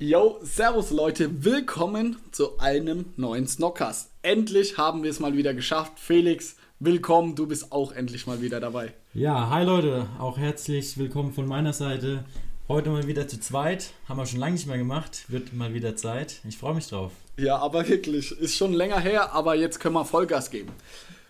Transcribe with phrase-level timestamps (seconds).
[0.00, 4.12] Yo, servus Leute, willkommen zu einem neuen Snockcast.
[4.22, 5.94] Endlich haben wir es mal wieder geschafft.
[5.98, 8.94] Felix, willkommen, du bist auch endlich mal wieder dabei.
[9.12, 12.24] Ja, hi Leute, auch herzlich willkommen von meiner Seite.
[12.68, 15.96] Heute mal wieder zu zweit, haben wir schon lange nicht mehr gemacht, wird mal wieder
[15.96, 16.42] Zeit.
[16.48, 17.10] Ich freue mich drauf.
[17.36, 20.70] Ja, aber wirklich, ist schon länger her, aber jetzt können wir Vollgas geben.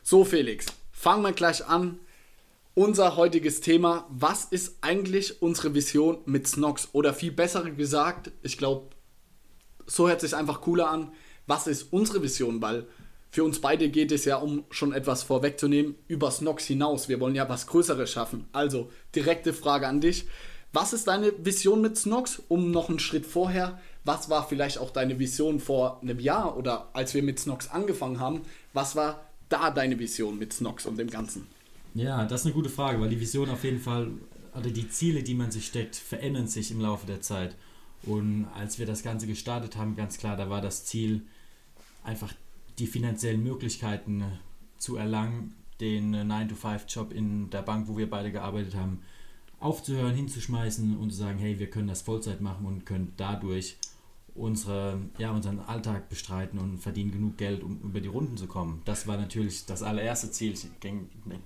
[0.02, 1.98] So Felix, fangen wir gleich an.
[2.78, 6.90] Unser heutiges Thema, was ist eigentlich unsere Vision mit Snox?
[6.92, 8.90] Oder viel besser gesagt, ich glaube,
[9.88, 11.10] so hört sich einfach cooler an.
[11.48, 12.62] Was ist unsere Vision?
[12.62, 12.86] Weil
[13.32, 17.08] für uns beide geht es ja, um schon etwas vorwegzunehmen, über Snox hinaus.
[17.08, 18.46] Wir wollen ja was Größeres schaffen.
[18.52, 20.28] Also, direkte Frage an dich.
[20.72, 22.40] Was ist deine Vision mit Snox?
[22.46, 26.90] Um noch einen Schritt vorher, was war vielleicht auch deine Vision vor einem Jahr oder
[26.92, 28.42] als wir mit Snox angefangen haben?
[28.72, 31.57] Was war da deine Vision mit Snox und dem Ganzen?
[31.94, 34.12] Ja, das ist eine gute Frage, weil die Vision auf jeden Fall,
[34.54, 37.56] oder die Ziele, die man sich steckt, verändern sich im Laufe der Zeit.
[38.02, 41.22] Und als wir das Ganze gestartet haben, ganz klar, da war das Ziel,
[42.04, 42.32] einfach
[42.78, 44.24] die finanziellen Möglichkeiten
[44.78, 49.00] zu erlangen, den 9-to-5-Job in der Bank, wo wir beide gearbeitet haben,
[49.60, 53.76] aufzuhören, hinzuschmeißen und zu sagen, hey, wir können das Vollzeit machen und können dadurch
[54.38, 58.82] unsere, ja, unseren Alltag bestreiten und verdienen genug Geld, um über die Runden zu kommen.
[58.84, 60.52] Das war natürlich das allererste Ziel.
[60.52, 60.66] Ich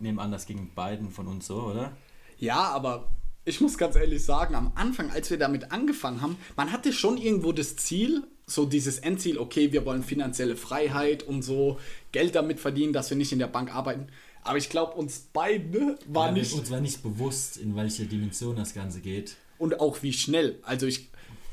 [0.01, 1.93] nehme an, das ging beiden von uns so, oder?
[2.39, 3.09] Ja, aber
[3.45, 7.19] ich muss ganz ehrlich sagen, am Anfang, als wir damit angefangen haben, man hatte schon
[7.19, 11.79] irgendwo das Ziel, so dieses Endziel, okay, wir wollen finanzielle Freiheit und so
[12.13, 14.09] Geld damit verdienen, dass wir nicht in der Bank arbeiten.
[14.45, 16.53] Aber ich glaube, uns beide war ja, nicht.
[16.53, 19.37] Uns war nicht bewusst, in welche Dimension das Ganze geht.
[19.59, 20.59] Und auch wie schnell.
[20.63, 21.09] Also ich,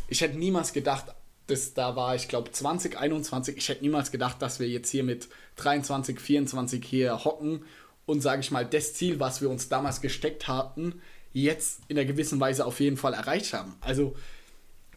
[0.08, 1.06] ich hätte niemals gedacht,
[1.50, 5.28] das, da war ich glaube 2021, ich hätte niemals gedacht, dass wir jetzt hier mit
[5.58, 7.64] 23, 24 hier hocken
[8.06, 11.02] und sage ich mal, das Ziel, was wir uns damals gesteckt hatten,
[11.34, 13.76] jetzt in einer gewissen Weise auf jeden Fall erreicht haben.
[13.82, 14.16] Also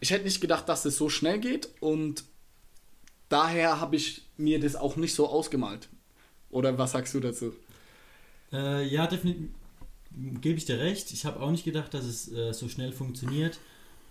[0.01, 2.25] ich hätte nicht gedacht, dass es so schnell geht und
[3.29, 5.89] daher habe ich mir das auch nicht so ausgemalt.
[6.51, 7.55] Oder was sagst du dazu?
[8.53, 9.51] Äh, ja, definitiv
[10.41, 11.13] gebe ich dir recht.
[11.13, 13.59] Ich habe auch nicht gedacht, dass es äh, so schnell funktioniert.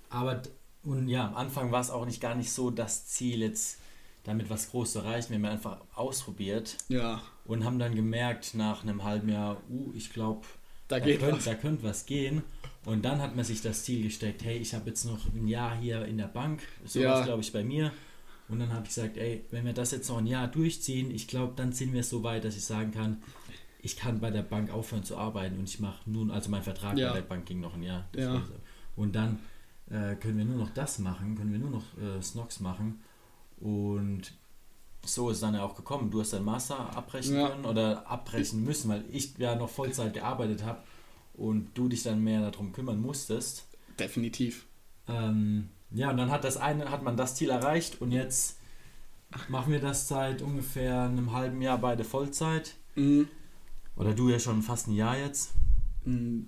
[0.10, 0.42] Aber
[0.84, 3.80] und ja, am Anfang war es auch nicht gar nicht so das Ziel, jetzt
[4.24, 5.30] damit was Großes zu erreichen.
[5.30, 6.78] Wir haben einfach ausprobiert.
[6.90, 7.22] Ja.
[7.46, 10.42] Und haben dann gemerkt, nach einem halben Jahr, uh, ich glaube,
[10.88, 12.44] da, da, könnt, da könnte was gehen.
[12.86, 15.76] Und dann hat man sich das Ziel gesteckt, hey, ich habe jetzt noch ein Jahr
[15.76, 16.62] hier in der Bank.
[16.86, 17.12] So ja.
[17.12, 17.92] war glaube ich, bei mir.
[18.48, 21.28] Und dann habe ich gesagt, ey, wenn wir das jetzt noch ein Jahr durchziehen, ich
[21.28, 23.22] glaube, dann sind wir so weit, dass ich sagen kann,
[23.82, 26.98] ich kann bei der Bank aufhören zu arbeiten und ich mache nun, also mein Vertrag
[26.98, 27.10] ja.
[27.10, 28.08] bei der Bank ging noch ein Jahr.
[28.16, 28.44] Ja.
[28.96, 29.40] Und dann
[29.92, 33.02] äh, können wir nur noch das machen, können wir nur noch äh, Snox machen.
[33.60, 34.34] Und
[35.06, 36.12] so ist dann ja auch gekommen.
[36.12, 37.50] Du hast dein Master abbrechen ja.
[37.50, 40.82] können oder abbrechen müssen, weil ich ja noch Vollzeit gearbeitet habe
[41.34, 43.68] und du dich dann mehr darum kümmern musstest.
[44.00, 44.66] Definitiv.
[45.08, 48.58] Ähm, ja, und dann hat das eine, hat man das Ziel erreicht und jetzt
[49.50, 52.76] machen wir das seit ungefähr einem halben Jahr beide Vollzeit.
[52.96, 53.28] Mhm.
[53.96, 55.52] Oder du ja schon fast ein Jahr jetzt.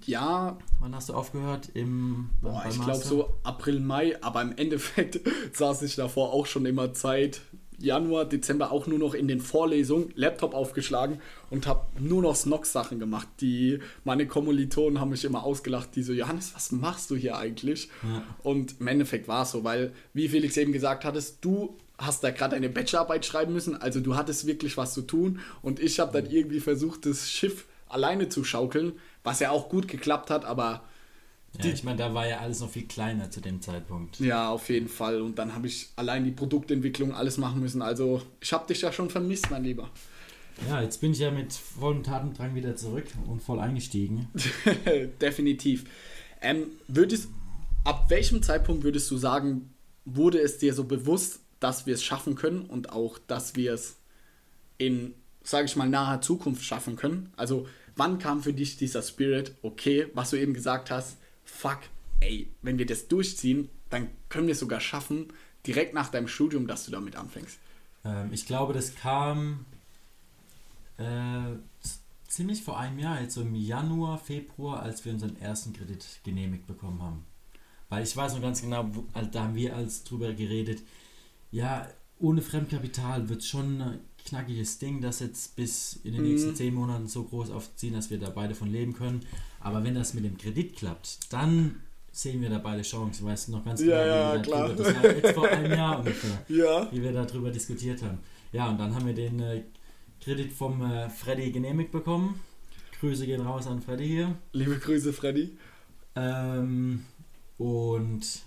[0.05, 0.57] Ja.
[0.79, 1.69] Wann hast du aufgehört?
[1.73, 5.19] Im, Boah, ich glaube so April, Mai, aber im Endeffekt
[5.53, 7.41] saß ich davor auch schon immer Zeit.
[7.79, 11.19] Januar, Dezember auch nur noch in den Vorlesungen, Laptop aufgeschlagen
[11.49, 13.27] und habe nur noch Snox-Sachen gemacht.
[13.41, 17.89] Die, meine Kommilitonen haben mich immer ausgelacht, die so, Johannes, was machst du hier eigentlich?
[18.03, 18.23] Ja.
[18.41, 22.31] Und im Endeffekt war es so, weil, wie Felix eben gesagt hattest, du hast da
[22.31, 26.13] gerade eine Bachelorarbeit schreiben müssen, also du hattest wirklich was zu tun und ich habe
[26.13, 28.93] dann irgendwie versucht, das Schiff alleine zu schaukeln,
[29.23, 30.83] was ja auch gut geklappt hat, aber.
[31.61, 34.19] Ja, ich meine, da war ja alles noch viel kleiner zu dem Zeitpunkt.
[34.19, 35.21] Ja, auf jeden Fall.
[35.21, 37.83] Und dann habe ich allein die Produktentwicklung alles machen müssen.
[37.83, 39.89] Also, ich habe dich ja schon vermisst, mein Lieber.
[40.67, 44.27] Ja, jetzt bin ich ja mit vollem Tatendrang wieder zurück und voll eingestiegen.
[45.21, 45.85] Definitiv.
[46.41, 47.29] Ähm, würdest,
[47.83, 49.73] ab welchem Zeitpunkt würdest du sagen,
[50.05, 53.97] wurde es dir so bewusst, dass wir es schaffen können und auch, dass wir es
[54.77, 57.31] in, sage ich mal, naher Zukunft schaffen können?
[57.35, 61.79] Also, Wann kam für dich dieser Spirit, okay, was du eben gesagt hast, fuck,
[62.19, 65.31] ey, wenn wir das durchziehen, dann können wir es sogar schaffen,
[65.67, 67.59] direkt nach deinem Studium, dass du damit anfängst?
[68.03, 69.65] Ähm, ich glaube, das kam
[70.97, 71.55] äh,
[72.27, 76.65] ziemlich vor einem Jahr, jetzt so im Januar, Februar, als wir unseren ersten Kredit genehmigt
[76.65, 77.25] bekommen haben.
[77.89, 78.89] Weil ich weiß noch ganz genau,
[79.31, 80.81] da haben wir als drüber geredet,
[81.51, 81.87] ja,
[82.23, 86.29] ohne Fremdkapital wird es schon knackiges Ding, das jetzt bis in den mhm.
[86.29, 89.25] nächsten zehn Monaten so groß aufziehen, dass wir da beide von leben können.
[89.59, 91.81] Aber wenn das mit dem Kredit klappt, dann
[92.13, 93.25] sehen wir da beide Chancen.
[93.25, 94.69] Weißt du noch ganz genau, ja, ja, klar.
[94.69, 96.89] Drüber, das war jetzt vor einem Jahr ungefähr, ja.
[96.93, 98.19] wie wir darüber diskutiert haben.
[98.53, 99.63] Ja, und dann haben wir den äh,
[100.21, 102.39] Kredit vom äh, Freddy genehmigt bekommen.
[103.01, 104.37] Grüße gehen raus an Freddy hier.
[104.53, 105.57] Liebe Grüße, Freddy.
[106.15, 107.03] Ähm,
[107.57, 108.43] und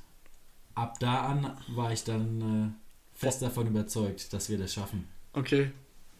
[0.74, 2.85] ab da an war ich dann äh,
[3.16, 5.08] fest davon überzeugt, dass wir das schaffen.
[5.32, 5.70] Okay.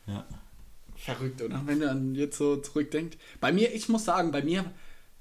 [0.06, 0.26] Ja.
[0.96, 1.62] Verrückt, oder?
[1.66, 3.19] Wenn man jetzt so zurückdenkt.
[3.40, 4.64] Bei mir, ich muss sagen, bei mir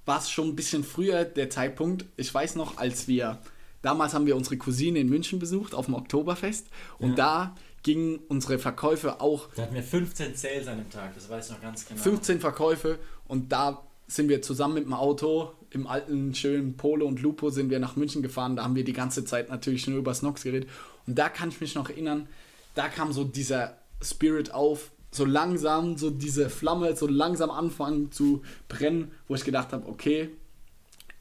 [0.06, 2.06] war es schon ein bisschen früher der Zeitpunkt.
[2.16, 3.40] Ich weiß noch, als wir,
[3.82, 6.68] damals haben wir unsere Cousine in München besucht, auf dem Oktoberfest.
[7.00, 7.16] Und Ja.
[7.16, 11.48] da gingen unsere Verkäufe auch Da hatten wir 15 Sales an dem Tag, das weiß
[11.48, 12.02] ich noch ganz genau.
[12.02, 12.98] 15 Verkäufe
[13.28, 17.70] und da sind wir zusammen mit dem Auto im alten schönen Polo und Lupo sind
[17.70, 18.56] wir nach München gefahren.
[18.56, 20.70] Da haben wir die ganze Zeit natürlich nur über Snox geredet.
[21.08, 22.28] Und da kann ich mich noch erinnern,
[22.74, 28.42] da kam so dieser Spirit auf, so langsam, so diese Flamme, so langsam anfangen zu
[28.68, 30.30] brennen, wo ich gedacht habe, okay,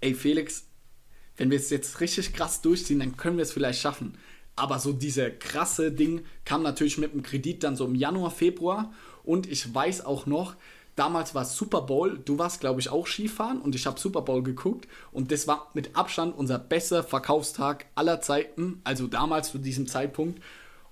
[0.01, 0.65] ey Felix,
[1.37, 4.19] wenn wir es jetzt richtig krass durchziehen, dann können wir es vielleicht schaffen.
[4.57, 8.93] Aber so diese krasse Ding kam natürlich mit dem Kredit dann so im Januar, Februar.
[9.25, 10.55] Und ich weiß auch noch,
[10.97, 12.19] damals war Super Bowl.
[12.25, 14.89] Du warst, glaube ich, auch Skifahren und ich habe Super Bowl geguckt.
[15.13, 18.81] Und das war mit Abstand unser bester Verkaufstag aller Zeiten.
[18.85, 20.43] Also damals zu diesem Zeitpunkt.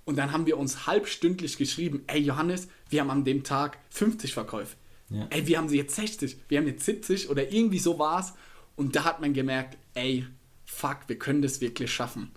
[0.05, 4.33] Und dann haben wir uns halbstündlich geschrieben: Ey, Johannes, wir haben an dem Tag 50
[4.33, 4.75] Verkäufe.
[5.09, 5.27] Ja.
[5.29, 8.33] Ey, wir haben sie jetzt 60, wir haben jetzt 70 oder irgendwie so war es.
[8.75, 10.25] Und da hat man gemerkt, ey,
[10.65, 12.31] fuck, wir können das wirklich schaffen.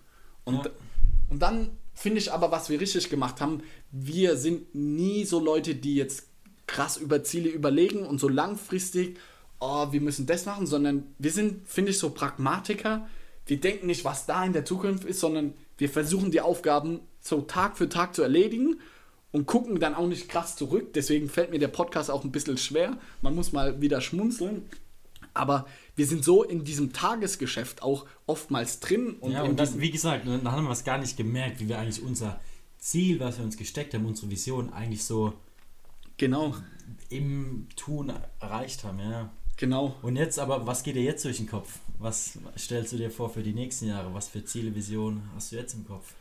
[0.45, 0.71] Und, Ja.
[1.31, 5.75] und dann finde ich aber, was wir richtig gemacht haben, wir sind nie so Leute,
[5.75, 6.29] die jetzt
[6.67, 9.19] krass über Ziele überlegen und so langfristig,
[9.61, 13.09] oh, wir müssen das machen, sondern wir sind, finde ich, so Pragmatiker.
[13.47, 17.41] Wir denken nicht, was da in der Zukunft ist, sondern wir versuchen die Aufgaben so
[17.43, 18.81] Tag für Tag zu erledigen
[19.33, 20.93] und gucken dann auch nicht krass zurück.
[20.95, 22.99] Deswegen fällt mir der Podcast auch ein bisschen schwer.
[23.23, 24.63] Man muss mal wieder schmunzeln.
[25.35, 29.17] Aber wir sind so in diesem Tagesgeschäft auch oftmals drin.
[29.21, 31.79] Und ja, und das, wie gesagt, dann haben wir es gar nicht gemerkt, wie wir
[31.79, 32.41] eigentlich unser
[32.79, 35.35] Ziel, was wir uns gesteckt haben, unsere Vision eigentlich so
[36.17, 36.55] genau,
[37.09, 39.31] im Tun erreicht haben, ja.
[39.57, 39.97] genau.
[40.03, 41.79] Und jetzt aber, was geht dir jetzt durch den Kopf?
[41.99, 44.13] Was stellst du dir vor für die nächsten Jahre?
[44.13, 46.13] Was für Ziele, Visionen hast du jetzt im Kopf?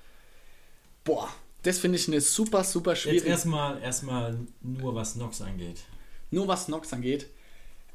[1.04, 1.30] Boah,
[1.64, 3.28] das finde ich eine super, super Jetzt schwierige.
[3.28, 5.82] erstmal erstmal nur was Nox angeht.
[6.32, 7.28] Nur was Nox angeht.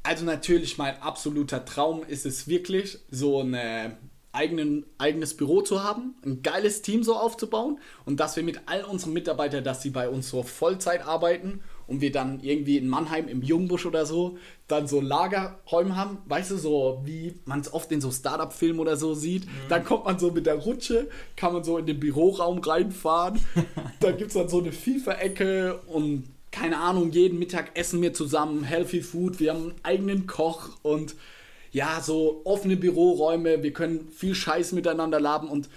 [0.03, 3.97] Also natürlich mein absoluter Traum ist es wirklich, so ein
[4.31, 8.83] eigenen, eigenes Büro zu haben, ein geiles Team so aufzubauen und dass wir mit all
[8.83, 13.27] unseren Mitarbeitern, dass sie bei uns so Vollzeit arbeiten und wir dann irgendwie in Mannheim
[13.27, 14.37] im Jungbusch oder so
[14.67, 18.95] dann so Lagerräume haben, weißt du, so wie man es oft in so Startup-Filmen oder
[18.95, 19.47] so sieht.
[19.69, 23.39] Dann kommt man so mit der Rutsche, kann man so in den Büroraum reinfahren.
[23.99, 28.63] da gibt es dann so eine FIFA-Ecke und keine Ahnung, jeden Mittag essen wir zusammen
[28.63, 31.15] Healthy Food, wir haben einen eigenen Koch und
[31.71, 35.69] ja, so offene Büroräume, wir können viel Scheiß miteinander laben und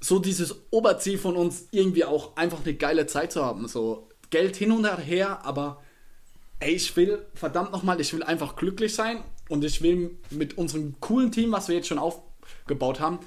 [0.00, 3.66] so dieses Oberziel von uns, irgendwie auch einfach eine geile Zeit zu haben.
[3.68, 5.82] So Geld hin und her, aber
[6.60, 10.94] ey, ich will, verdammt nochmal, ich will einfach glücklich sein und ich will mit unserem
[11.00, 13.18] coolen Team, was wir jetzt schon aufgebaut haben,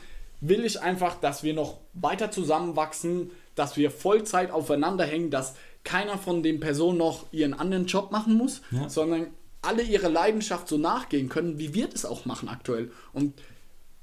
[0.42, 6.18] will ich einfach, dass wir noch weiter zusammenwachsen, dass wir Vollzeit aufeinander hängen, dass keiner
[6.18, 8.90] von den Personen noch ihren anderen Job machen muss, Ja.
[8.90, 9.28] sondern
[9.62, 12.92] alle ihre Leidenschaft so nachgehen können, wie wir das auch machen aktuell.
[13.12, 13.34] Und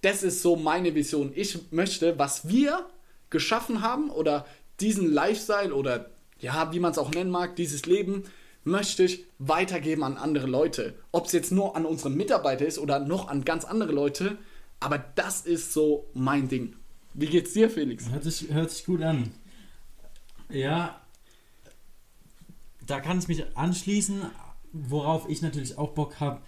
[0.02, 1.32] das ist so meine Vision.
[1.34, 2.84] Ich möchte, was wir
[3.30, 4.46] geschaffen haben oder
[4.80, 8.24] diesen Lifestyle oder ja, wie man es auch nennen mag, dieses Leben,
[8.64, 10.94] möchte ich weitergeben an andere Leute.
[11.12, 14.38] Ob es jetzt nur an unsere Mitarbeiter ist oder noch an ganz andere Leute,
[14.80, 16.74] aber das ist so mein Ding.
[17.14, 18.10] Wie geht's dir, Felix?
[18.10, 19.32] Hört sich, hört sich gut an.
[20.50, 21.00] Ja,
[22.86, 24.22] da kann ich mich anschließen.
[24.72, 26.42] Worauf ich natürlich auch Bock habe,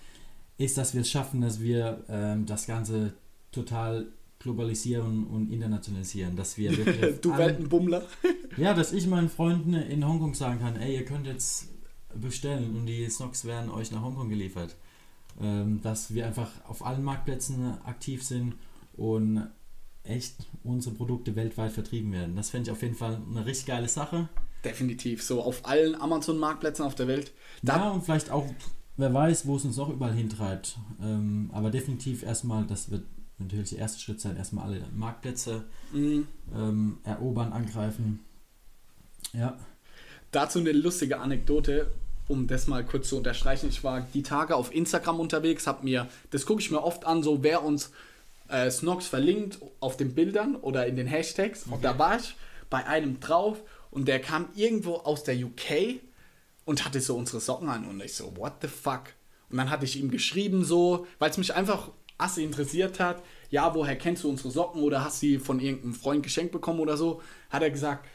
[0.59, 3.14] ist, dass wir es schaffen, dass wir ähm, das Ganze
[3.52, 6.37] total globalisieren und internationalisieren.
[6.37, 8.07] Dass wir wirklich du Weltenbummler.
[8.57, 11.68] Ja, dass ich meinen Freunden in Hongkong sagen kann, ey, ihr könnt jetzt
[12.12, 14.75] bestellen und die Snocks werden euch nach Hongkong geliefert.
[15.40, 18.54] Ähm, dass wir einfach auf allen Marktplätzen aktiv sind
[18.97, 19.47] und
[20.02, 22.35] echt unsere Produkte weltweit vertrieben werden.
[22.35, 24.28] Das fände ich auf jeden Fall eine richtig geile Sache.
[24.64, 27.33] Definitiv, so auf allen Amazon-Marktplätzen auf der Welt.
[27.62, 28.47] Da, ja, und vielleicht auch,
[28.97, 30.78] wer weiß, wo es uns noch überall hintreibt.
[31.00, 33.04] Ähm, aber definitiv erstmal, das wird
[33.38, 38.25] natürlich der erste Schritt sein, erstmal alle Marktplätze mh, ähm, erobern, angreifen.
[39.33, 39.57] Ja.
[40.30, 41.90] Dazu eine lustige Anekdote,
[42.26, 43.68] um das mal kurz zu unterstreichen.
[43.68, 47.23] Ich war die Tage auf Instagram unterwegs, habe mir, das gucke ich mir oft an,
[47.23, 47.90] so wer uns
[48.49, 51.64] äh, Snox verlinkt auf den Bildern oder in den Hashtags.
[51.64, 52.37] Und da war ich
[52.71, 56.00] bei einem drauf und der kam irgendwo aus der UK
[56.64, 59.04] und hatte so unsere Socken an und ich so, what the fuck?
[59.50, 63.75] Und dann hatte ich ihm geschrieben so, weil es mich einfach asse interessiert hat, ja,
[63.75, 67.22] woher kennst du unsere Socken oder hast sie von irgendeinem Freund geschenkt bekommen oder so,
[67.50, 68.06] hat er gesagt,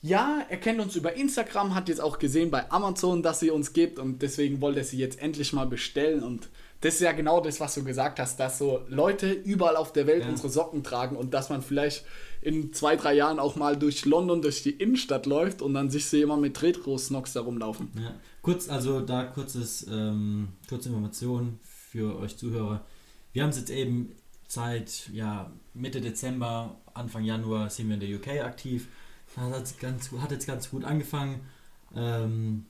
[0.00, 3.72] ja, er kennt uns über Instagram, hat jetzt auch gesehen bei Amazon, dass sie uns
[3.72, 6.48] gibt und deswegen wollte er sie jetzt endlich mal bestellen und
[6.80, 10.06] das ist ja genau das, was du gesagt hast, dass so Leute überall auf der
[10.06, 10.28] Welt Ja.
[10.28, 12.04] unsere Socken tragen und dass man vielleicht
[12.40, 16.06] in zwei, drei Jahren auch mal durch London, durch die Innenstadt läuft und dann sich
[16.06, 17.90] so jemand mit Retro-Snocks da rumlaufen.
[18.00, 18.14] Ja.
[18.42, 21.58] Kurz, also da kurzes, ähm, kurze Information
[21.90, 22.84] für euch Zuhörer.
[23.38, 24.16] Wir haben es jetzt eben
[24.48, 28.88] seit ja, Mitte Dezember, Anfang Januar sind wir in der UK aktiv.
[29.36, 31.42] Hat, ganz, hat jetzt ganz gut angefangen.
[31.94, 32.66] Ähm,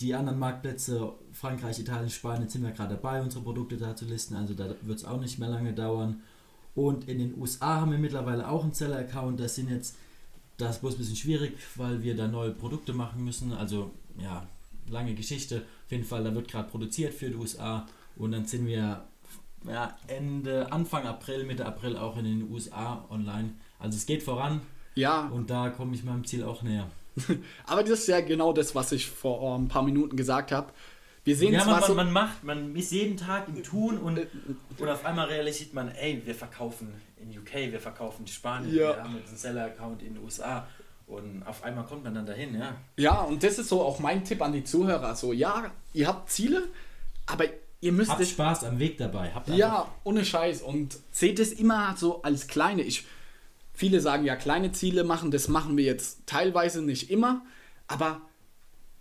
[0.00, 4.34] die anderen Marktplätze, Frankreich, Italien, Spanien, sind wir gerade dabei, unsere Produkte da zu listen.
[4.34, 6.22] Also da wird es auch nicht mehr lange dauern.
[6.74, 9.40] Und in den USA haben wir mittlerweile auch einen Seller-Account.
[9.40, 9.98] Das sind jetzt,
[10.56, 13.52] das ist bloß ein bisschen schwierig, weil wir da neue Produkte machen müssen.
[13.52, 14.46] Also ja,
[14.88, 15.66] lange Geschichte.
[15.84, 17.86] Auf jeden Fall, da wird gerade produziert für die USA.
[18.16, 19.04] Und dann sind wir
[19.68, 23.50] ja, Ende, Anfang April, Mitte April auch in den USA online.
[23.78, 24.60] Also es geht voran
[24.94, 26.88] Ja, und da komme ich meinem Ziel auch näher.
[27.66, 30.72] aber das ist ja genau das, was ich vor ein paar Minuten gesagt habe.
[31.24, 34.18] Wir sehen Ja, zwar man, so, man, macht, man ist jeden Tag im Tun und,
[34.78, 38.96] und auf einmal realisiert man, ey, wir verkaufen in UK, wir verkaufen in Spanien, Ja.
[38.96, 40.66] wir haben jetzt einen Seller-Account in den USA
[41.06, 42.74] und auf einmal kommt man dann dahin, ja.
[42.96, 45.14] Ja, und das ist so auch mein Tipp an die Zuhörer.
[45.14, 46.64] So, ja, ihr habt Ziele,
[47.26, 47.44] aber
[47.82, 48.26] ihr müsst Habt.
[48.26, 49.32] Spaß am Weg dabei.
[49.34, 50.62] Habt Ja, ohne Scheiß.
[50.62, 52.82] Und seht es immer so als kleine.
[52.82, 53.04] Ich,
[53.74, 57.44] viele sagen ja, kleine Ziele machen, das machen wir jetzt teilweise nicht immer.
[57.88, 58.22] Aber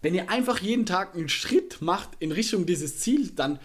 [0.02, 3.60] wenn ihr einfach jeden Tag einen Schritt macht in Richtung dieses Ziel, dann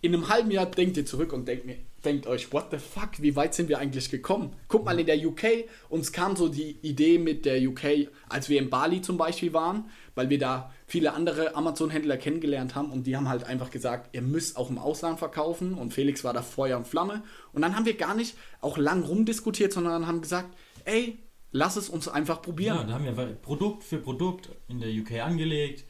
[0.00, 1.76] in einem halben Jahr denkt ihr zurück und denkt, mir,
[2.06, 4.54] denkt euch, what the fuck, wie weit sind wir eigentlich gekommen?
[4.68, 8.58] Guck mal in der UK, uns kam so die Idee mit der UK, als wir
[8.58, 13.16] in Bali zum Beispiel waren, weil wir da viele andere Amazon-Händler kennengelernt haben und die
[13.16, 16.78] haben halt einfach gesagt, ihr müsst auch im Ausland verkaufen und Felix war da Feuer
[16.78, 17.22] und Flamme
[17.52, 21.18] und dann haben wir gar nicht auch lang rumdiskutiert, sondern haben gesagt, ey,
[21.50, 22.76] lass es uns einfach probieren.
[22.76, 25.84] Ja, da haben wir Produkt für Produkt in der UK angelegt,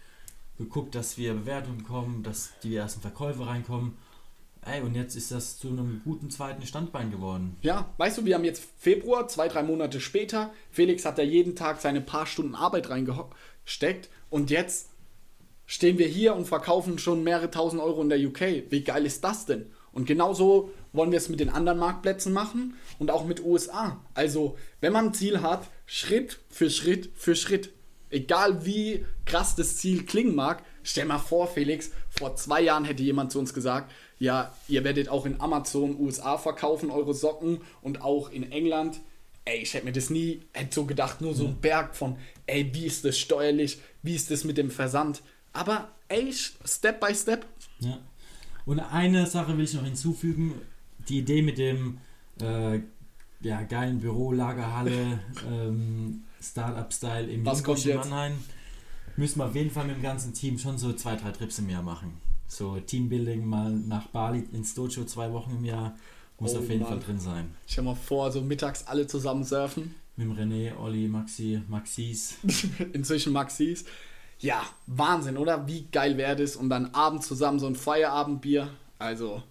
[0.56, 3.98] geguckt, dass wir Bewertungen kommen, dass die ersten Verkäufe reinkommen.
[4.68, 7.56] Ey, und jetzt ist das zu einem guten zweiten Standbein geworden.
[7.62, 10.52] Ja, weißt du, wir haben jetzt Februar, zwei, drei Monate später.
[10.72, 14.88] Felix hat da jeden Tag seine paar Stunden Arbeit reingesteckt und jetzt
[15.66, 18.70] stehen wir hier und verkaufen schon mehrere tausend Euro in der UK.
[18.70, 19.66] Wie geil ist das denn?
[19.92, 24.00] Und genauso wollen wir es mit den anderen Marktplätzen machen und auch mit USA.
[24.14, 27.72] Also, wenn man ein Ziel hat, Schritt für Schritt für Schritt.
[28.10, 33.02] Egal wie krass das Ziel klingen mag, stell mal vor, Felix, vor zwei Jahren hätte
[33.02, 38.00] jemand zu uns gesagt, ja, ihr werdet auch in Amazon USA verkaufen, eure Socken und
[38.00, 39.00] auch in England.
[39.44, 42.16] Ey, ich hätte mir das nie, hätte so gedacht, nur so ein Berg von,
[42.46, 45.22] ey, wie ist das steuerlich, wie ist das mit dem Versand.
[45.52, 47.46] Aber ey, Step by Step.
[47.80, 47.98] Ja.
[48.64, 50.54] Und eine Sache will ich noch hinzufügen:
[51.08, 51.98] die Idee mit dem
[52.40, 52.80] äh,
[53.40, 58.10] ja, geilen Büro, Lagerhalle, ähm, Startup-Style im Was kommt jetzt?
[59.16, 61.70] Müssen wir auf jeden Fall mit dem ganzen Team schon so zwei, drei Trips im
[61.70, 62.20] Jahr machen.
[62.46, 65.96] So Teambuilding mal nach Bali ins Dojo zwei Wochen im Jahr
[66.38, 66.90] muss Oh auf jeden Mann.
[66.90, 67.56] Fall drin sein.
[67.66, 69.94] Stell mal vor, so mittags alle zusammen surfen.
[70.16, 72.36] Mit dem René, Olli, Maxi, Maxis.
[72.92, 73.84] Inzwischen Maxis.
[74.38, 75.66] Ja, Wahnsinn, oder?
[75.66, 76.56] Wie geil wäre das?
[76.56, 78.68] Und dann abends zusammen so ein Feierabendbier.
[78.98, 79.42] Also,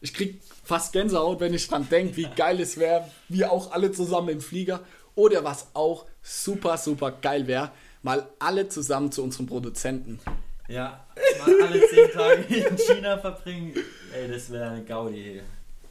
[0.00, 3.08] ich krieg fast Gänsehaut, wenn ich dran denke, wie geil es wäre.
[3.28, 4.80] Wir auch alle zusammen im Flieger.
[5.14, 7.70] Oder was auch super, super geil wäre,
[8.04, 10.20] mal alle zusammen zu unserem Produzenten.
[10.68, 11.04] Ja,
[11.38, 13.74] mal alle zehn Tage in China verbringen.
[14.14, 15.40] Ey, das wäre eine Gaudi.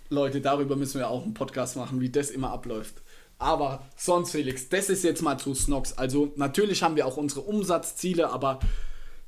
[0.10, 3.02] Leute, darüber müssen wir auch einen Podcast machen, wie das immer abläuft.
[3.40, 5.94] Aber sonst, Felix, das ist jetzt mal zu Snox.
[5.94, 8.60] Also natürlich haben wir auch unsere Umsatzziele, aber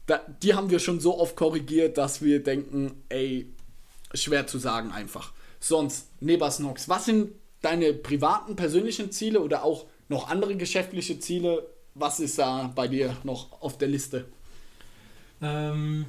[0.05, 3.51] da, die haben wir schon so oft korrigiert, dass wir denken, ey,
[4.13, 5.33] schwer zu sagen einfach.
[5.59, 11.67] Sonst, neben Snox, was sind deine privaten, persönlichen Ziele oder auch noch andere geschäftliche Ziele?
[11.95, 14.25] Was ist da bei dir noch auf der Liste?
[15.41, 16.05] Ähm,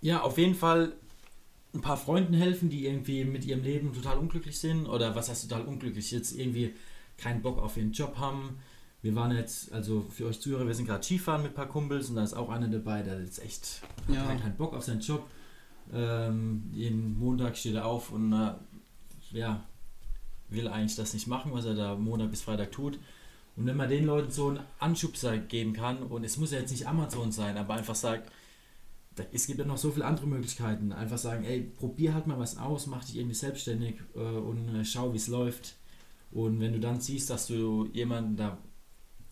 [0.00, 0.92] ja, auf jeden Fall
[1.74, 4.86] ein paar Freunden helfen, die irgendwie mit ihrem Leben total unglücklich sind.
[4.86, 6.12] Oder was heißt total unglücklich?
[6.12, 6.74] Jetzt irgendwie
[7.18, 8.58] keinen Bock auf ihren Job haben.
[9.02, 12.08] Wir waren jetzt, also für euch Zuhörer, wir sind gerade Skifahren mit ein paar Kumpels
[12.08, 14.26] und da ist auch einer dabei, der jetzt echt Ja.
[14.28, 15.28] hat keinen Bock auf seinen Job.
[15.92, 18.52] Ähm, jeden Montag steht er auf und äh,
[19.32, 19.62] ja,
[20.48, 22.98] will eigentlich das nicht machen, was er da Montag bis Freitag tut.
[23.56, 26.70] Und wenn man den Leuten so einen Anschubser geben kann, und es muss ja jetzt
[26.72, 28.30] nicht Amazon sein, aber einfach sagt,
[29.32, 30.90] es gibt ja noch so viele andere Möglichkeiten.
[30.92, 34.84] Einfach sagen, ey, probier halt mal was aus, mach dich irgendwie selbstständig äh, und äh,
[34.84, 35.76] schau, wie es läuft.
[36.32, 38.58] Und wenn du dann siehst, dass du jemanden da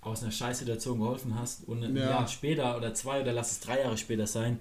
[0.00, 2.10] aus einer Scheißsituation geholfen hast und ein Ja.
[2.10, 4.60] Jahr später oder zwei oder lass es drei Jahre später sein,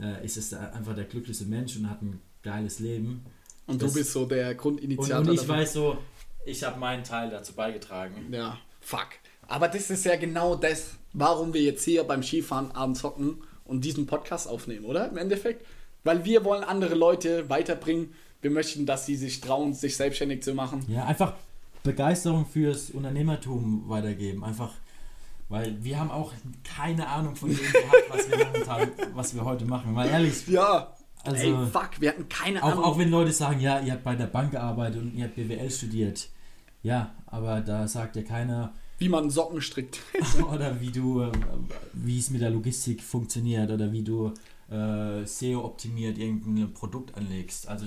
[0.00, 3.26] äh, ist es einfach der glücklichste Mensch und hat ein geiles Leben.
[3.66, 5.18] Und Das- du bist so der Und, Grundinitiator.
[5.26, 5.54] und ich dafür.
[5.54, 5.98] weiß so,
[6.46, 8.32] ich habe meinen Teil dazu beigetragen.
[8.32, 9.08] Ja, fuck.
[9.48, 13.84] Aber das ist ja genau das, warum wir jetzt hier beim Skifahren abends hocken und
[13.84, 15.08] diesen Podcast aufnehmen, oder?
[15.08, 15.66] Im Endeffekt.
[16.04, 18.12] Weil wir wollen andere Leute weiterbringen.
[18.42, 20.84] Wir möchten, dass sie sich trauen, sich selbstständig zu machen.
[20.88, 21.34] Ja, einfach
[21.82, 24.44] Begeisterung fürs Unternehmertum weitergeben.
[24.44, 24.72] Einfach,
[25.48, 29.64] weil wir haben auch keine Ahnung von dem gehabt, was wir momentan, was wir heute
[29.64, 29.92] machen.
[29.94, 30.46] Mal ehrlich.
[30.46, 30.92] Ja.
[31.24, 32.84] Also, Ey, fuck, wir hatten keine auch, Ahnung.
[32.84, 35.70] auch wenn Leute sagen, ja, ihr habt bei der Bank gearbeitet und ihr habt BWL
[35.70, 36.28] studiert.
[36.86, 39.98] Ja, aber da sagt ja keiner, wie man Socken strickt.
[40.54, 41.32] oder wie du, äh,
[41.94, 44.32] wie es mit der Logistik funktioniert oder wie du
[44.70, 47.66] äh, SEO optimiert irgendein Produkt anlegst.
[47.66, 47.86] Also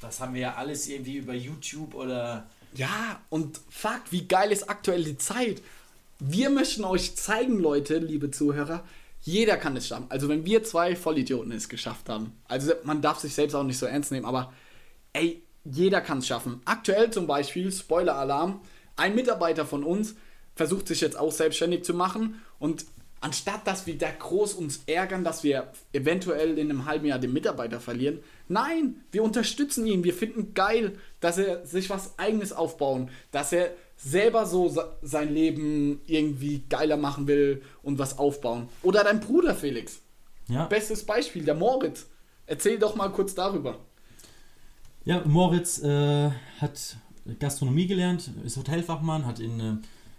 [0.00, 4.70] das haben wir ja alles irgendwie über YouTube oder Ja, und fuck, wie geil ist
[4.70, 5.60] aktuell die Zeit.
[6.20, 8.84] Wir möchten euch zeigen, Leute, liebe Zuhörer,
[9.22, 10.06] jeder kann es schaffen.
[10.08, 13.78] Also wenn wir zwei Vollidioten es geschafft haben, also man darf sich selbst auch nicht
[13.78, 14.52] so ernst nehmen, aber
[15.14, 16.60] ey, jeder kann es schaffen.
[16.64, 18.60] Aktuell zum Beispiel, Spoiler-Alarm,
[18.96, 20.14] ein Mitarbeiter von uns
[20.54, 22.86] versucht sich jetzt auch selbstständig zu machen und
[23.20, 27.32] anstatt dass wir da groß uns ärgern, dass wir eventuell in einem halben Jahr den
[27.32, 33.10] Mitarbeiter verlieren, nein, wir unterstützen ihn, wir finden geil, dass er sich was eigenes aufbauen,
[33.32, 38.68] dass er selber so se- sein Leben irgendwie geiler machen will und was aufbauen.
[38.82, 40.00] Oder dein Bruder Felix,
[40.48, 40.66] ja.
[40.66, 42.06] bestes Beispiel, der Moritz.
[42.46, 43.78] Erzähl doch mal kurz darüber.
[45.06, 46.96] Ja, Moritz äh, hat
[47.38, 49.74] Gastronomie gelernt, ist Hotelfachmann, hat in äh,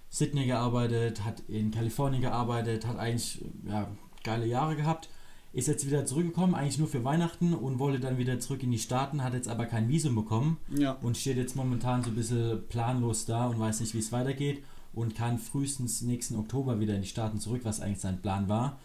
[0.09, 3.87] Sydney gearbeitet, hat in Kalifornien gearbeitet, hat eigentlich äh, ja,
[4.23, 5.09] geile Jahre gehabt,
[5.51, 8.79] ist jetzt wieder zurückgekommen, eigentlich nur für Weihnachten und wollte dann wieder zurück in die
[8.79, 10.93] Staaten, hat jetzt aber kein Visum bekommen Ja.
[11.01, 14.63] und steht jetzt momentan so ein bisschen planlos da und weiß nicht, wie es weitergeht
[14.93, 18.79] und kann frühestens nächsten Oktober wieder in die Staaten zurück, was eigentlich sein Plan war.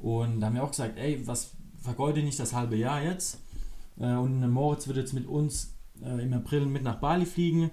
[0.00, 3.38] Und da haben wir auch gesagt, ey, was vergeude nicht das halbe Jahr jetzt.
[3.98, 7.70] Äh, Und Moritz wird jetzt mit uns äh, im April mit nach Bali fliegen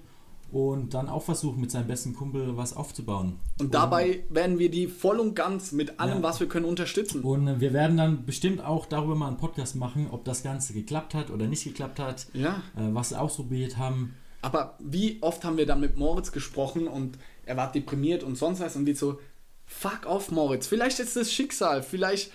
[0.51, 3.40] und dann auch versuchen, mit seinem besten Kumpel was aufzubauen.
[3.60, 6.24] Und dabei werden wir die voll und ganz mit allem, Ja.
[6.24, 7.22] was wir können, unterstützen.
[7.22, 10.74] Und äh, wir werden dann bestimmt auch darüber mal einen Podcast machen, ob das Ganze
[10.74, 12.62] geklappt hat oder nicht geklappt hat, Ja.
[12.75, 14.13] was sie ausprobiert haben.
[14.44, 18.60] Aber wie oft haben wir dann mit Moritz gesprochen und er war deprimiert und sonst
[18.60, 19.20] was und wir so,
[19.68, 22.31] fuck off Moritz, vielleicht ist es Schicksal, vielleicht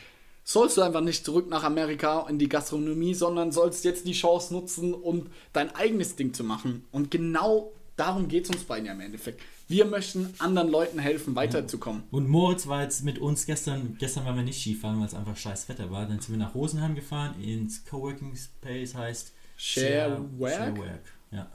[0.46, 4.54] sollst du einfach nicht zurück nach Amerika in die Gastronomie, sondern sollst jetzt die Chance
[4.54, 6.85] nutzen, um dein eigenes Ding zu machen.
[6.92, 9.42] Und genau darum geht es uns beiden ja im Endeffekt.
[9.66, 12.04] Wir möchten anderen Leuten helfen, weiterzukommen.
[12.12, 15.37] Und Moritz war jetzt mit uns gestern, gestern waren wir nicht Skifahren, weil es einfach
[15.37, 16.06] scheiß Wetter war.
[16.06, 20.52] Dann sind wir nach Rosenheim gefahren, ins Coworking Space heißt Share Work?
[20.52, 21.50] Share Work, ja.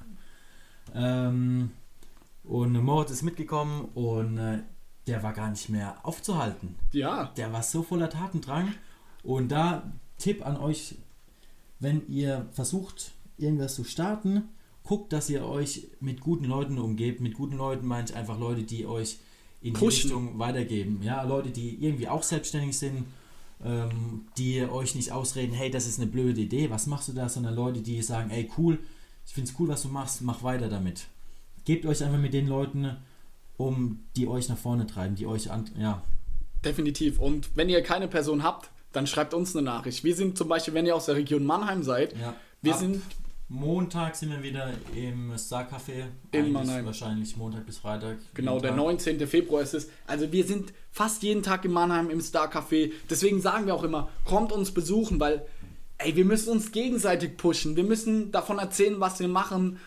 [0.93, 1.71] Ähm,
[2.43, 4.59] und Moritz ist mitgekommen und äh,
[5.07, 6.75] der war gar nicht mehr aufzuhalten.
[6.91, 8.73] Ja, Der war so voller Tatendrang.
[9.23, 10.95] Und da Tipp an euch,
[11.79, 14.43] wenn ihr versucht, irgendwas zu starten,
[14.83, 17.21] guckt, dass ihr euch mit guten Leuten umgebt.
[17.21, 19.17] Mit guten Leuten meine ich einfach Leute, die euch
[19.61, 20.09] in die Pushen.
[20.11, 21.01] Richtung weitergeben.
[21.03, 23.05] Ja, Leute, die irgendwie auch selbstständig sind,
[23.63, 27.29] ähm, die euch nicht ausreden, hey, das ist eine blöde Idee, was machst du da,
[27.29, 28.79] sondern Leute, die sagen, ey, cool,
[29.25, 31.07] ich finde es cool, was du machst, mach weiter damit.
[31.63, 32.97] Gebt euch einfach mit den Leuten
[33.67, 36.01] um, die euch nach vorne treiben, die euch an, ja,
[36.65, 37.19] definitiv.
[37.19, 40.03] Und wenn ihr keine Person habt, dann schreibt uns eine Nachricht.
[40.03, 42.33] Wir sind zum Beispiel, wenn ihr aus der Region Mannheim seid, ja.
[42.61, 43.01] wir Ab- sind
[43.53, 46.05] Montag sind wir wieder im Star Café.
[46.31, 46.85] In Mannheim.
[46.85, 48.17] Wahrscheinlich Montag bis Freitag.
[48.33, 48.77] Genau, der Tag.
[48.77, 49.27] 19.
[49.27, 49.89] Februar ist es.
[50.07, 52.93] Also wir sind fast jeden Tag in Mannheim im Star Café.
[53.09, 55.45] Deswegen sagen wir auch immer, kommt uns besuchen, weil
[55.97, 57.75] ey, wir müssen uns gegenseitig pushen.
[57.75, 59.79] Wir müssen davon erzählen, was wir machen.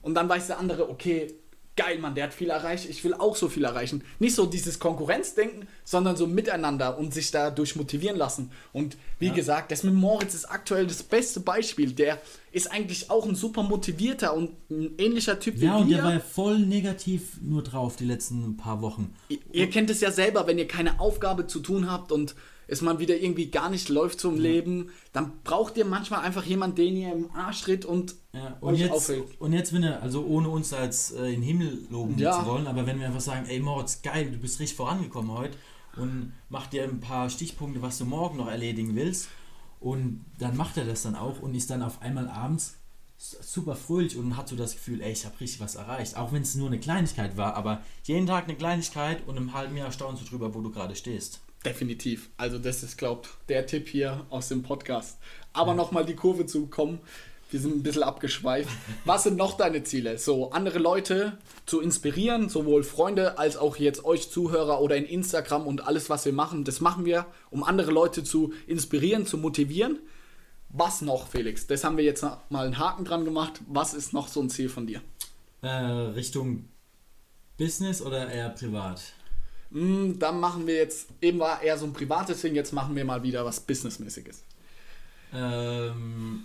[0.00, 1.32] Und dann weiß der andere, okay,
[1.76, 2.88] geil, Mann, der hat viel erreicht.
[2.88, 4.04] Ich will auch so viel erreichen.
[4.18, 8.50] Nicht so dieses Konkurrenzdenken, sondern so miteinander und sich dadurch motivieren lassen.
[8.72, 9.32] Und wie Ja.
[9.32, 11.92] gesagt, das mit Moritz ist aktuell das beste Beispiel.
[11.92, 12.20] Der
[12.52, 15.96] ist eigentlich auch ein super motivierter und ein ähnlicher Typ Ja, wie und wir.
[15.96, 19.14] der war ja voll negativ nur drauf die letzten paar Wochen.
[19.28, 22.34] Ihr, ihr kennt es ja selber, wenn ihr keine Aufgabe zu tun habt und
[22.68, 26.76] es mal wieder irgendwie gar nicht läuft zum Leben, dann braucht ihr manchmal einfach jemanden,
[26.76, 29.24] den ihr im Arsch tritt und Ja, und, jetzt, aufhält.
[29.40, 32.40] und jetzt, wenn er, also ohne uns als äh, in den Himmel loben Ja.
[32.40, 35.56] zu wollen, aber wenn wir einfach sagen, ey Moritz, geil, du bist richtig vorangekommen heute
[35.96, 39.28] und mach dir ein paar Stichpunkte, was du morgen noch erledigen willst
[39.80, 42.78] und dann macht er das dann auch und ist dann auf einmal abends
[43.18, 46.16] super fröhlich und hat so das Gefühl, ey, ich habe richtig was erreicht.
[46.16, 49.76] Auch wenn es nur eine Kleinigkeit war, aber jeden Tag eine Kleinigkeit und im halben
[49.76, 51.40] Jahr staunst du drüber, wo du gerade stehst.
[51.64, 52.30] Definitiv.
[52.36, 55.18] Also das ist, glaubt, der Tipp hier aus dem Podcast.
[55.52, 57.00] Aber nochmal die Kurve zu kommen.
[57.50, 58.70] Wir sind ein bisschen abgeschweift.
[59.04, 60.18] Was sind noch deine Ziele?
[60.18, 65.66] So, andere Leute zu inspirieren, sowohl Freunde als auch jetzt euch Zuhörer oder in Instagram
[65.66, 66.64] und alles, was wir machen.
[66.64, 69.98] Das machen wir, um andere Leute zu inspirieren, zu motivieren.
[70.70, 71.66] Was noch, Felix?
[71.66, 73.60] Das haben wir jetzt mal einen Haken dran gemacht.
[73.68, 75.02] Was ist noch so ein Ziel von dir?
[75.60, 76.70] Äh, Richtung
[77.58, 79.02] Business oder eher privat?
[79.72, 83.04] Hm, dann machen wir jetzt, eben war eher so ein privates Ding, jetzt machen wir
[83.04, 84.42] mal wieder was Businessmäßiges.
[85.34, 86.44] Ähm,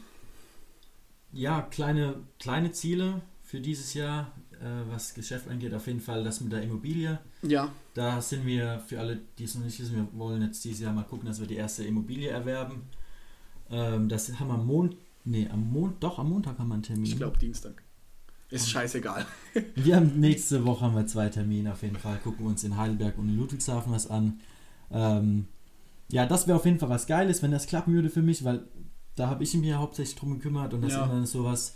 [1.34, 5.74] ja, kleine, kleine Ziele für dieses Jahr, äh, was Geschäft angeht.
[5.74, 7.20] Auf jeden Fall das mit der Immobilie.
[7.42, 7.72] Ja.
[7.94, 10.94] Da sind wir, für alle, die es noch nicht wissen, wir wollen jetzt dieses Jahr
[10.94, 12.84] mal gucken, dass wir die erste Immobilie erwerben.
[13.70, 16.84] Ähm, das haben wir am Mond, nee, am Mond, doch, am Montag haben wir einen
[16.84, 17.06] Termin.
[17.06, 17.84] Ich glaube Dienstag.
[18.50, 19.26] Ist scheißegal.
[19.76, 22.18] Wir haben nächste Woche haben wir zwei Termine auf jeden Fall.
[22.24, 24.40] Gucken uns in Heidelberg und in Ludwigshafen was an.
[24.92, 25.48] Ähm,
[26.10, 28.62] ja, das wäre auf jeden Fall was Geiles, wenn das klappen würde für mich, weil
[29.16, 31.04] da habe ich mich ja hauptsächlich drum gekümmert und das Ja.
[31.06, 31.76] ist immer sowas,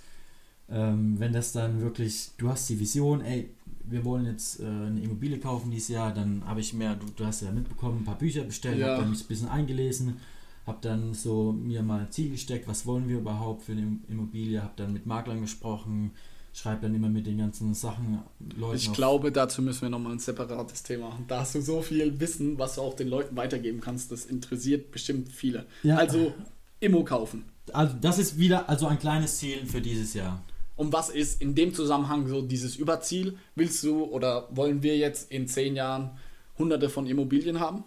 [0.69, 3.49] ähm, wenn das dann wirklich, du hast die Vision, ey,
[3.83, 7.25] wir wollen jetzt äh, eine Immobilie kaufen dieses Jahr, dann habe ich mehr, du, du
[7.25, 8.91] hast ja mitbekommen, ein paar Bücher bestellt, Ja.
[8.91, 10.17] habe dann mich ein bisschen eingelesen,
[10.65, 14.01] habe dann so mir mal ein Ziel gesteckt, was wollen wir überhaupt für eine Im-
[14.07, 16.11] Immobilie, habe dann mit Maklern gesprochen,
[16.53, 18.19] schreibe dann immer mit den ganzen Sachen
[18.57, 21.25] Leuten Ich auf- glaube, dazu müssen wir nochmal ein separates Thema machen.
[21.27, 24.11] Da hast du so viel Wissen, was du auch den Leuten weitergeben kannst.
[24.11, 25.65] Das interessiert bestimmt viele.
[25.83, 25.95] Ja.
[25.97, 26.33] Also
[26.79, 27.45] Immo kaufen.
[27.73, 30.41] Also das ist wieder also ein kleines Ziel für dieses Jahr.
[30.75, 33.37] Und was ist in dem Zusammenhang so dieses Überziel?
[33.55, 36.11] Willst du oder wollen wir jetzt in zehn Jahren
[36.57, 37.83] hunderte von Immobilien haben?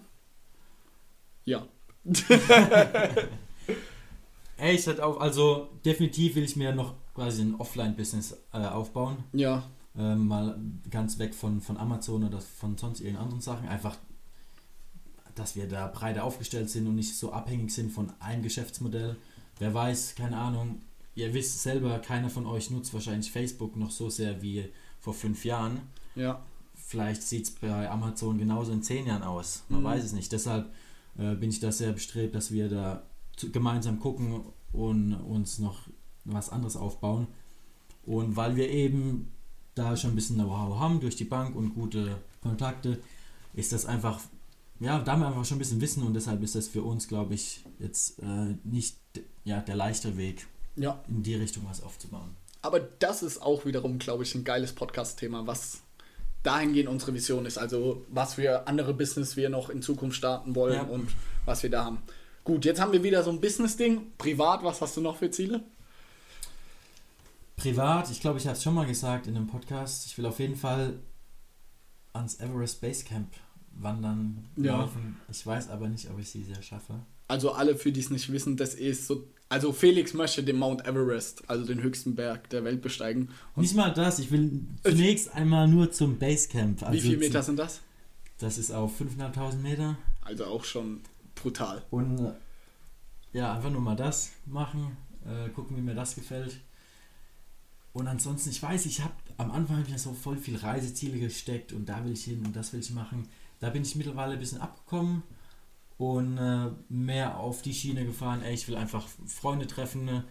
[1.44, 1.66] Ja.
[4.56, 9.18] Ey, ich hatte auch, also definitiv will ich mir noch quasi ein Offline-Business äh, aufbauen.
[9.32, 9.62] Ja.
[9.96, 10.58] Ähm, mal
[10.90, 13.68] ganz weg von, von Amazon oder von sonst irgendeinen anderen Sachen.
[13.68, 13.96] Einfach,
[15.34, 19.16] dass wir da breiter aufgestellt sind und nicht so abhängig sind von einem Geschäftsmodell.
[19.58, 20.80] Wer weiß, keine Ahnung.
[21.14, 24.68] Ihr wisst selber, keiner von euch nutzt wahrscheinlich Facebook noch so sehr wie
[25.00, 25.80] vor fünf Jahren.
[26.16, 26.42] Ja.
[26.74, 29.62] Vielleicht sieht es bei Amazon genauso in zehn Jahren aus.
[29.68, 29.84] Man Mhm.
[29.84, 30.32] weiß es nicht.
[30.32, 30.72] Deshalb
[31.18, 33.02] äh, bin ich da sehr bestrebt, dass wir da
[33.52, 34.40] gemeinsam gucken
[34.72, 35.82] und uns noch
[36.24, 37.26] was anderes aufbauen.
[38.06, 39.32] Und weil wir eben
[39.74, 42.98] da schon ein bisschen Know-how haben durch die Bank und gute Kontakte,
[43.54, 44.20] ist das einfach,
[44.80, 47.08] ja, da haben wir einfach schon ein bisschen Wissen und deshalb ist das für uns,
[47.08, 48.96] glaube ich, jetzt äh, nicht
[49.44, 51.02] ja, der leichte Weg, Ja.
[51.08, 52.36] in die Richtung was aufzubauen.
[52.62, 55.82] Aber das ist auch wiederum, glaube ich, ein geiles Podcast-Thema, was
[56.42, 57.58] dahingehend unsere Vision ist.
[57.58, 60.82] Also was für andere Business wir noch in Zukunft starten wollen Ja.
[60.82, 61.10] und
[61.46, 61.98] was wir da haben.
[62.44, 64.12] Gut, jetzt haben wir wieder so ein Business-Ding.
[64.18, 65.62] Privat, was hast du noch für Ziele?
[67.64, 70.38] Privat, ich glaube, ich habe es schon mal gesagt in einem Podcast, ich will auf
[70.38, 70.98] jeden Fall
[72.12, 73.28] ans Everest Base Camp
[73.72, 74.80] wandern, Ja.
[74.80, 75.16] laufen.
[75.30, 77.00] Ich weiß aber nicht, ob ich sie sehr schaffe.
[77.26, 79.26] Also alle, für die es nicht wissen, das ist so.
[79.48, 83.30] Also Felix möchte den Mount Everest, also den höchsten Berg der Welt besteigen.
[83.56, 86.82] Und nicht mal das, ich will zunächst einmal nur zum Base Camp.
[86.82, 87.80] wie also viele Meter sind das?
[88.40, 89.96] Das ist auf 5.500 Meter.
[90.20, 91.00] Also auch schon
[91.34, 91.82] brutal.
[91.90, 92.32] Und äh,
[93.32, 96.60] ja, einfach nur mal das machen, äh, gucken, wie mir das gefällt.
[97.94, 101.18] Und ansonsten, ich weiß, ich habe am Anfang hab ich mir so voll viel Reiseziele
[101.18, 103.26] gesteckt und da will ich hin und das will ich machen.
[103.60, 105.22] Da bin ich mittlerweile ein bisschen abgekommen
[105.96, 108.42] und äh, mehr auf die Schiene gefahren.
[108.42, 110.24] Ey, ich will einfach Freunde treffen, ne,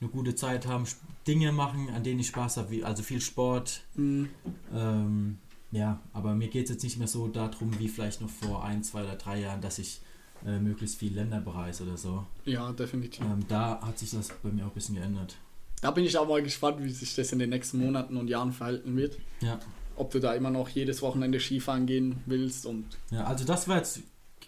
[0.00, 0.86] eine gute Zeit haben,
[1.26, 3.82] Dinge machen, an denen ich Spaß habe, also viel Sport.
[3.94, 4.30] Mhm.
[4.74, 5.38] Ähm,
[5.70, 8.82] ja, aber mir geht es jetzt nicht mehr so darum, wie vielleicht noch vor ein,
[8.82, 10.00] zwei oder drei Jahren, dass ich
[10.46, 12.26] äh, möglichst viel Länder bereise oder so.
[12.46, 13.24] Ja, definitiv.
[13.24, 15.36] Ähm, da hat sich das bei mir auch ein bisschen geändert.
[15.82, 18.52] Da bin ich auch mal gespannt, wie sich das in den nächsten Monaten und Jahren
[18.52, 19.18] verhalten wird.
[19.40, 19.58] Ja,
[19.96, 23.78] Ob du da immer noch jedes Wochenende Skifahren gehen willst und ja also das war
[23.78, 24.00] jetzt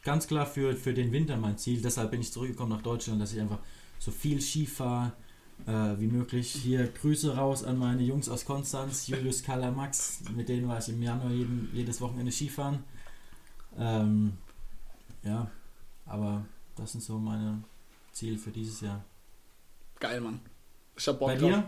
[0.04, 1.82] ganz klar für, für den Winter mein Ziel.
[1.82, 3.58] Deshalb bin ich zurückgekommen nach Deutschland, dass ich einfach
[3.98, 5.12] so viel Ski fahre
[5.66, 6.52] äh, wie möglich.
[6.52, 10.20] Hier Grüße raus an meine Jungs aus Konstanz, Julius, Karla, Max.
[10.36, 12.84] Mit denen war ich im Januar jeden, jedes Wochenende Skifahren.
[13.76, 14.34] Ähm,
[15.24, 15.50] ja,
[16.06, 16.44] aber
[16.76, 17.64] das sind so meine
[18.12, 19.04] Ziele für dieses Jahr.
[19.98, 20.40] geil, Mann.
[20.96, 21.50] Ich hab Bock Bei drauf.
[21.50, 21.64] dir?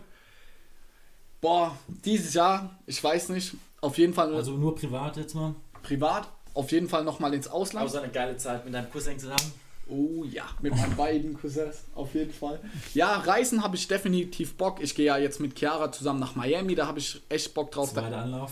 [1.41, 5.55] Boah, dieses Jahr, ich weiß nicht, auf jeden Fall Also nur privat jetzt mal?
[5.83, 7.95] privat, auf jeden Fall nochmal ins Ausland.
[7.95, 9.53] eine geile Zeit mit deinem Cousin zusammen.
[9.89, 12.59] Oh ja, mit meinen beiden Cousins, auf jeden Fall.
[12.95, 14.83] Ja, Reisen habe ich definitiv Bock.
[14.83, 17.93] Ich gehe ja jetzt mit Chiara zusammen nach Miami, da habe ich echt Bock drauf.
[17.93, 18.51] Zweiter Anlauf.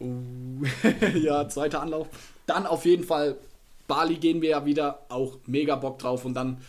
[0.00, 0.62] Uh,
[1.14, 2.08] ja, zweiter Anlauf.
[2.46, 3.36] Dann auf jeden Fall
[3.86, 6.24] Bali gehen wir ja wieder, auch mega Bock drauf.
[6.24, 6.62] Und dann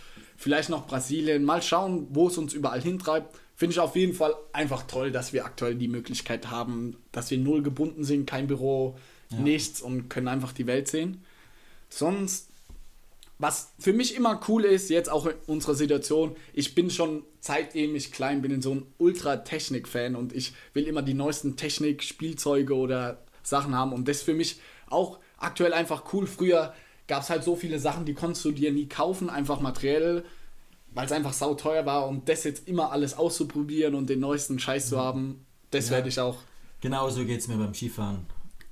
[0.44, 1.44] vielleicht noch Brasilien.
[1.46, 3.34] Mal schauen, wo es uns überall hintreibt.
[3.56, 7.38] Finde ich auf jeden Fall einfach toll, dass wir aktuell die Möglichkeit haben, dass wir
[7.38, 8.98] null gebunden sind, kein Büro,
[9.30, 9.40] Ja.
[9.40, 11.24] nichts und können einfach die Welt sehen.
[11.90, 12.50] Sonst,
[13.40, 17.96] was für mich immer cool ist, jetzt auch in unserer Situation, ich bin schon seitdem
[17.96, 23.76] ich klein bin so ein Ultra-Technik-Fan und ich will immer die neuesten Technik-Spielzeuge oder Sachen
[23.76, 26.28] haben und das ist für mich auch aktuell einfach cool.
[26.28, 26.74] Früher
[27.08, 30.24] gab es halt so viele Sachen, die konntest du dir nie kaufen, einfach materiell,
[30.94, 34.90] weil es einfach sauteuer war und das jetzt immer alles auszuprobieren und den neuesten Scheiß
[34.90, 35.94] zu haben, das Ja.
[35.96, 36.38] werde ich auch
[36.82, 38.26] Genauso geht es mir beim Skifahren.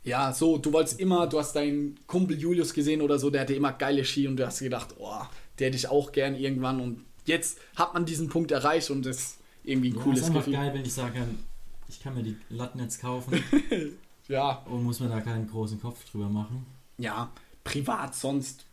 [0.03, 3.53] ja, so, du wolltest immer, du hast deinen Kumpel Julius gesehen oder so, der hatte
[3.53, 5.21] immer geile Ski und du hast gedacht, oh,
[5.59, 9.17] der hätte ich auch gern irgendwann und jetzt hat man diesen Punkt erreicht und das
[9.17, 10.53] ist irgendwie ein Ja, cooles ist einfach Gefühl.
[10.53, 11.39] geil, wenn ich kann,
[11.87, 13.41] ich kann mir die Latten jetzt kaufen
[14.27, 16.65] Ja, und muss mir da keinen großen Kopf drüber machen.
[16.97, 17.29] ja,
[17.63, 18.65] privat sonst,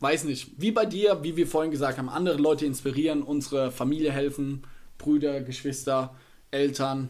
[0.00, 4.12] weiß nicht, wie bei dir, wie wir vorhin gesagt haben, andere Leute inspirieren, unsere Familie
[4.12, 4.62] helfen,
[4.98, 6.14] Brüder, Geschwister,
[6.50, 7.08] Eltern,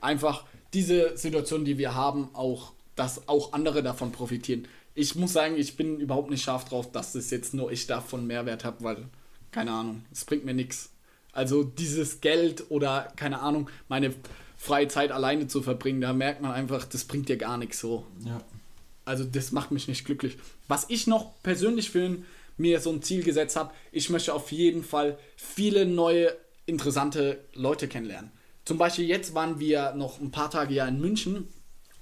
[0.00, 4.66] einfach diese Situation, die wir haben, auch, dass auch andere davon profitieren.
[4.94, 8.26] Ich muss sagen, ich bin überhaupt nicht scharf drauf, dass das jetzt nur ich davon
[8.26, 9.04] Mehrwert habe, weil,
[9.50, 10.90] keine Ahnung, es bringt mir nichts.
[11.32, 14.14] Also dieses Geld oder, keine Ahnung, meine
[14.56, 18.06] freie Zeit alleine zu verbringen, da merkt man einfach, das bringt dir gar nichts so.
[18.24, 18.40] Ja.
[19.06, 20.36] Also das macht mich nicht glücklich.
[20.68, 22.16] Was ich noch persönlich für
[22.58, 27.88] mir so ein Ziel gesetzt habe, ich möchte auf jeden Fall viele neue, interessante Leute
[27.88, 28.30] kennenlernen.
[28.64, 31.46] Zum Beispiel jetzt waren wir noch ein paar Tage ja in München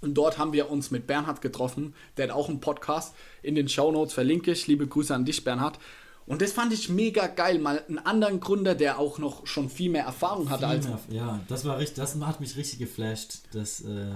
[0.01, 1.95] und dort haben wir uns mit Bernhard getroffen.
[2.17, 4.67] Der hat auch einen Podcast in den Shownotes, verlinke ich.
[4.67, 5.79] Liebe Grüße an dich, Bernhard.
[6.27, 7.59] Und das fand ich mega geil.
[7.59, 11.41] Mal einen anderen Gründer, der auch noch schon viel mehr Erfahrung hatte als mehr- ja,
[11.49, 14.07] das war richtig, das hat mich richtig geflasht, das äh,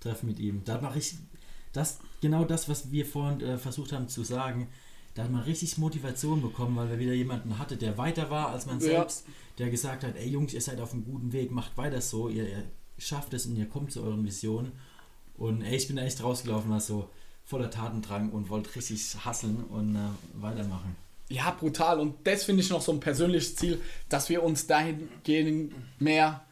[0.00, 0.62] Treffen mit ihm.
[0.64, 1.18] Da hat man richtig,
[1.72, 4.68] das, genau das, was wir vorhin äh, versucht haben zu sagen,
[5.14, 8.66] da hat man richtig Motivation bekommen, weil wir wieder jemanden hatte, der weiter war als
[8.66, 8.86] man Ja.
[8.86, 9.26] selbst,
[9.58, 12.48] der gesagt hat, ey Jungs, ihr seid auf einem guten Weg, macht weiter so, ihr,
[12.48, 12.64] ihr
[12.98, 14.72] schafft es und ihr kommt zu euren Visionen.
[15.36, 17.08] Und ey, ich bin da echt rausgelaufen, war so
[17.44, 19.98] voller Tatendrang und wollte richtig hasseln und äh,
[20.40, 20.96] weitermachen.
[21.28, 21.98] Ja, brutal.
[22.00, 26.44] Und das finde ich noch so ein persönliches Ziel, dass wir uns dahingehend mehr,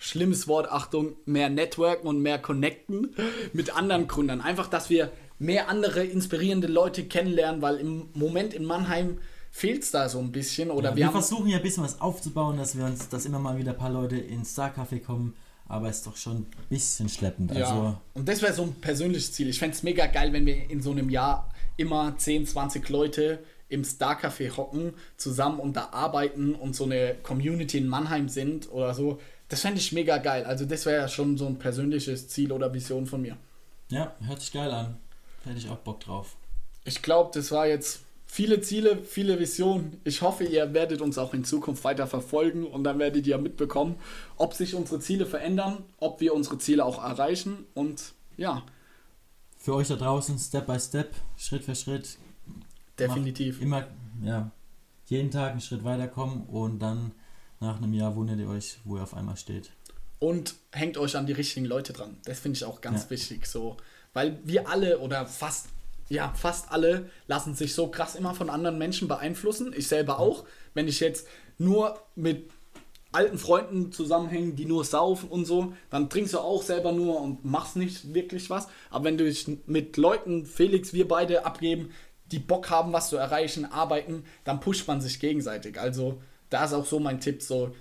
[0.00, 3.14] schlimmes Wort, Achtung, mehr networken und mehr connecten
[3.52, 4.40] mit anderen Gründern.
[4.40, 9.18] Einfach, dass wir mehr andere inspirierende Leute kennenlernen, weil im Moment in Mannheim
[9.50, 10.70] fehlt es da so ein bisschen.
[10.70, 13.38] Oder ja, wir, wir versuchen ja ein bisschen was aufzubauen, dass wir uns, dass immer
[13.38, 15.34] mal wieder ein paar Leute ins Star Café kommen,
[15.68, 17.54] aber es ist doch schon ein bisschen schleppend.
[17.54, 19.50] Ja, Also, und das wäre so ein persönliches Ziel.
[19.50, 23.40] Ich fände es mega geil, wenn wir in so einem Jahr immer 10, 20 Leute
[23.68, 28.70] im Star Café hocken, zusammen und da arbeiten und so eine Community in Mannheim sind
[28.72, 29.20] oder so.
[29.50, 30.44] Das fände ich mega geil.
[30.44, 33.36] Also das wäre ja schon so ein persönliches Ziel oder Vision von mir.
[33.90, 34.96] ja, hört sich geil an.
[35.44, 36.36] Hätte ich auch Bock drauf.
[36.84, 40.00] Ich glaube, das war jetzt viele Ziele, viele Visionen.
[40.04, 43.96] Ich hoffe, ihr werdet uns auch in Zukunft weiter verfolgen und dann werdet ihr mitbekommen,
[44.36, 48.62] ob sich unsere Ziele verändern, ob wir unsere Ziele auch erreichen und ja,
[49.58, 52.16] Für euch da draußen, Step by Step, Schritt für Schritt,
[52.98, 53.60] definitiv.
[53.60, 53.86] immer,
[54.22, 54.50] ja,
[55.06, 57.12] jeden Tag einen Schritt weiterkommen und dann
[57.60, 59.70] nach einem Jahr wundert ihr euch, wo ihr auf einmal steht.
[60.18, 62.18] und hängt euch an die richtigen Leute dran.
[62.26, 63.10] Das finde ich auch ganz Ja.
[63.10, 63.78] wichtig so,
[64.12, 65.68] weil wir alle oder fast
[66.10, 69.72] ja, fast alle lassen sich so krass immer von anderen Menschen beeinflussen.
[69.74, 70.44] Ich selber auch,
[70.74, 72.50] wenn ich jetzt nur mit
[73.12, 77.44] alten Freunden zusammenhängen, die nur saufen und so, dann trinkst du auch selber nur und
[77.44, 78.66] machst nicht wirklich was.
[78.90, 81.92] Aber wenn du dich mit Leuten, Felix, wir beide abgeben,
[82.26, 85.78] die Bock haben, was zu erreichen, arbeiten, dann pusht man sich gegenseitig.
[85.80, 87.74] Also da ist auch so mein Tipp, so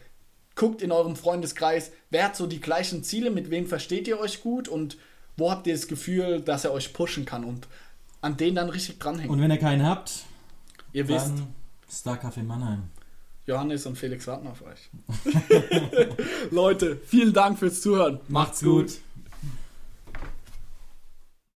[0.56, 4.42] guckt in eurem Freundeskreis, wer hat so die gleichen Ziele, mit wem versteht ihr euch
[4.42, 4.98] gut und
[5.38, 7.68] wo habt ihr das Gefühl, dass er euch pushen kann und
[8.22, 9.32] an den dann richtig dranhängen.
[9.32, 10.26] Und wenn ihr keinen habt,
[10.92, 11.54] ihr wisst, dann
[11.90, 12.84] Star Café Mannheim.
[13.48, 14.90] Johannes und Felix warten auf euch.
[16.52, 18.20] Leute, vielen Dank fürs Zuhören.
[18.28, 19.00] Macht's gut.